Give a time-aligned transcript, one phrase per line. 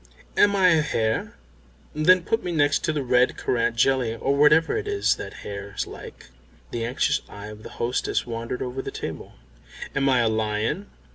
[0.35, 1.35] "Am I a hare?
[1.93, 5.85] Then put me next to the red currant jelly, or whatever it is that hares
[5.85, 6.29] like."
[6.71, 9.33] The anxious eye of the hostess wandered over the table.
[9.95, 10.87] "Am I a lion?"